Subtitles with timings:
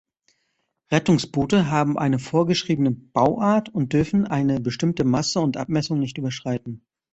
[0.91, 6.83] Rettungsboote haben eine vorgeschriebene Bauart und dürfen eine bestimmte Masse und Abmessung nicht überschreiten.